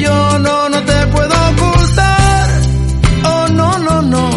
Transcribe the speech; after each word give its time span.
yo 0.00 0.38
no, 0.38 0.68
no 0.68 0.82
te 0.84 1.06
puedo 1.08 1.34
ocultar. 1.50 2.48
Oh, 3.24 3.48
no, 3.48 3.78
no, 3.78 4.02
no. 4.02 4.30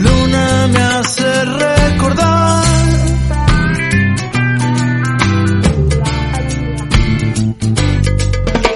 Luna 0.00 0.68
me 0.72 0.80
hace 0.80 1.44
recordar. 1.44 2.64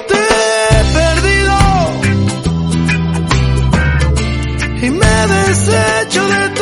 Te 0.09 0.21
he 0.71 0.85
perdido 0.97 1.59
y 4.83 4.91
me 4.91 5.27
desecho 5.35 6.29
de 6.29 6.49
todo. 6.51 6.62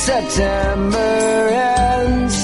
September 0.00 1.48
ends. 1.52 2.36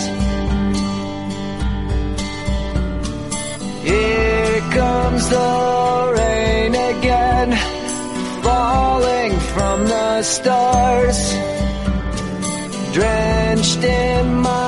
Here 3.82 4.60
comes 4.72 5.28
the 5.30 6.14
rain 6.18 6.74
again, 6.74 7.56
falling 8.42 9.32
from 9.54 9.86
the 9.86 10.22
stars, 10.22 11.18
drenched 12.92 13.82
in 13.84 14.34
my. 14.42 14.65